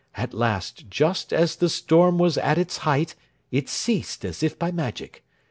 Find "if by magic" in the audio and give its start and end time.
4.41-5.23